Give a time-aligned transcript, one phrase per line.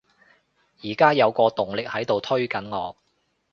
[0.83, 2.97] 而家有個動力喺度推緊我